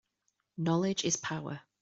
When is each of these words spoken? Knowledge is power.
Knowledge 0.57 1.05
is 1.05 1.15
power. 1.15 1.61